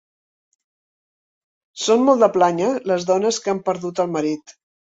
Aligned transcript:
Són 1.83 2.07
molt 2.07 2.25
de 2.25 2.31
plànyer 2.39 2.73
les 2.93 3.09
dones 3.13 3.43
que 3.45 3.55
han 3.55 3.65
perdut 3.71 4.07
el 4.07 4.15
marit. 4.19 4.61